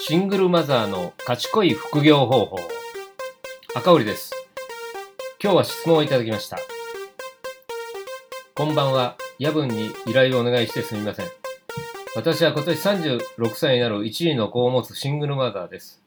[0.00, 2.56] シングルマザーの賢い副業方法。
[3.74, 4.32] 赤織です。
[5.42, 6.56] 今日は質問をいただきました。
[8.54, 9.16] こんばんは。
[9.40, 11.26] 夜分に依頼をお願いしてすみません。
[12.14, 16.00] 私は今年36歳になる一児の子を持つシングルマザーです。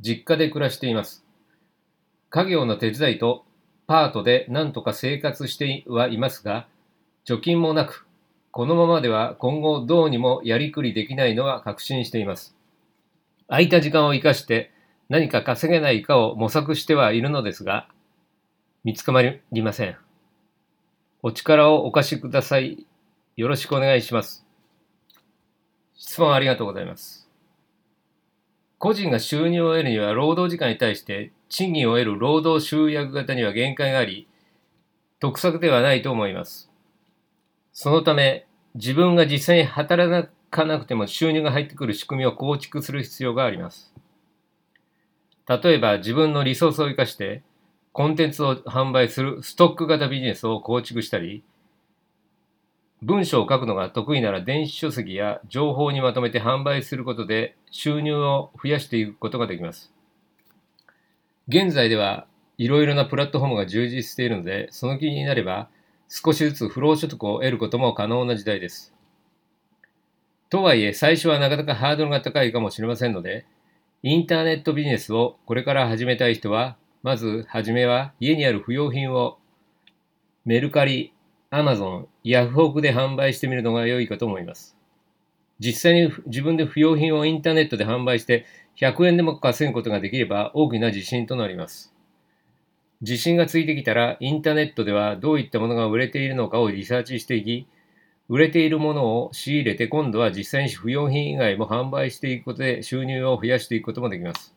[0.00, 1.24] 実家で暮らしています。
[2.30, 3.44] 家業の手伝いと
[3.86, 6.66] パートで何とか生活してはいますが、
[7.26, 8.06] 貯金もなく、
[8.50, 12.54] このままでは今後どうにもやりくりできないのは確信しています。
[13.48, 14.72] 空いた時間を生かして
[15.08, 17.88] 何か稼げないかを模索してはいるのですが、
[18.84, 19.96] 見つかまりません。
[21.22, 22.86] お力をお貸しください。
[23.36, 24.46] よろしくお願いします。
[25.96, 27.28] 質問ありがとうございます。
[28.78, 34.28] 個人が収入を得るには労働時間に対して賃金を得る労働集約型には限界があり、
[35.20, 36.70] 得策ではないと思います。
[37.72, 43.92] そのため、自分が実際に働かなくても収入が入ってくる仕組みを構築する必要があります。
[45.46, 47.42] 例えば、自分のリソースを生かして、
[47.92, 51.44] コンテンツを販売するストック型ビジネスを構築したり、
[53.02, 59.92] 文章を書くのが得意なら電子書籍や情報にまとめて販売することで収入を増やしていくことができます。
[61.46, 65.68] 現在ではいろいろなプラットフォームが充実しているので、その気になれば
[66.08, 68.94] 少しずつ不労所得を得ることも可能な時代です。
[70.50, 73.46] とはいえ、最初はなかなかハードルが高いかもしれませんので、
[74.02, 79.38] インターネットビジネスをこれから始めたい人は、まずはじめは家にある不要品を
[80.44, 81.14] メルカリ、
[81.50, 84.76] アマゾン、ヤフオクで販売してみるのが良いかと思います。
[85.58, 88.44] 実際に自分で不要品をインターネットで販売して
[88.76, 91.93] 100円でも稼ぐことができれば大きな自信となります。
[93.04, 97.66] 自信がついてきたら、インターネットではどういったものが売れているのかをリサーチしていき、
[98.30, 104.54] 売れているものを仕入れて、今度は実際に不要品以外も販売していくことで収入を増やしていくこともできます。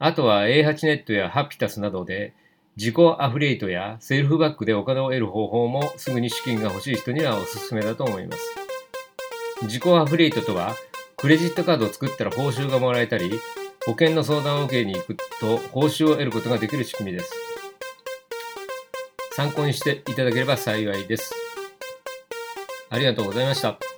[0.00, 2.34] あとは A8 ネットやハピタスなどで、
[2.76, 8.56] 自己アフレートやセルフバックでお金を得る方法もすぐに資金が欲しい人にはおすすめだと思います。
[9.62, 10.74] 自己アフレートとは、
[11.16, 13.30] クレジットカードを作ったら報酬がもらえたり、
[13.90, 17.32] 保険の相談を受けに行くと報酬を得ることができる仕組みです。
[19.32, 21.34] 参考にしていただければ幸いです。
[22.88, 23.89] ありがとうございました。